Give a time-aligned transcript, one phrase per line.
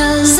[0.00, 0.39] Cause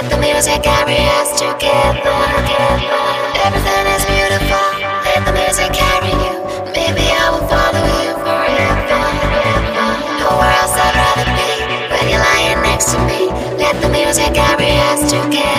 [0.00, 3.00] Let the music carry us together, together.
[3.44, 4.68] Everything is beautiful.
[5.04, 6.40] Let the music carry you.
[6.72, 8.96] Maybe I will follow you forever.
[9.20, 9.88] forever.
[10.24, 11.52] Nowhere else I'd rather be.
[11.92, 13.28] When you're lying next to me,
[13.60, 15.49] let the music carry us together.